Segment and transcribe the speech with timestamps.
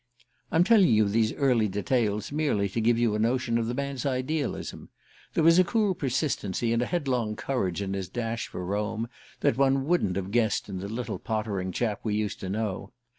[0.51, 4.03] I'm telling you these early details merely to give you a notion of the man's
[4.03, 4.89] idealism.
[5.35, 9.07] There was a cool persistency and a headlong courage in his dash for Rome
[9.41, 12.93] that one wouldn't have guessed in the little pottering chap we used to know.